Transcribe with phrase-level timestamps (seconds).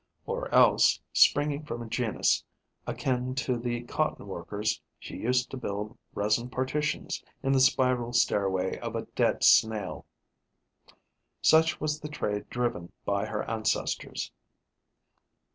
[0.25, 2.43] Or else, springing from a genus
[2.87, 8.79] akin to the cotton workers, she used to build resin partitions in the spiral stairway
[8.79, 10.07] of a dead Snail.
[11.43, 14.31] Such was the trade driven by her ancestors.